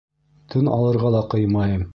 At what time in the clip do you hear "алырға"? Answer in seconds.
0.79-1.15